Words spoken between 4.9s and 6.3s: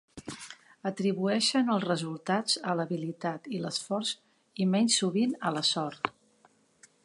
sovint a la sort.